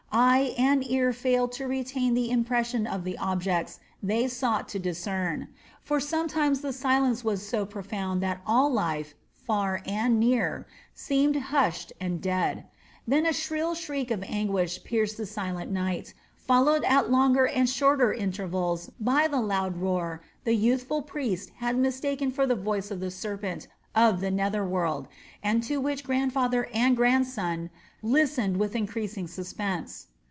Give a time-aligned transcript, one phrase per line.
[0.13, 5.47] Eye and ear failed to retain the impression of the objects they sought to discern;
[5.81, 11.93] for sometimes the silence was so profound that all life, far and near, seemed hushed
[12.01, 12.65] and dead,
[13.07, 17.49] then a shrill shriek of anguish pierced the silence of the night, followed at longer
[17.49, 22.91] or shorter intervals by the loud roar the youthful priest had mistaken for the voice
[22.91, 25.05] of the serpent of the nether world,
[25.43, 27.69] and to which grandfather and grandson
[28.03, 30.07] listened with increasing suspense.